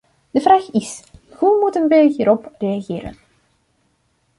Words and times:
De 0.31 0.41
vraag 0.41 0.67
is: 0.71 1.03
hoe 1.31 1.57
moeten 1.59 1.87
we 1.87 2.13
hierop 2.15 2.51
reageren? 2.57 3.15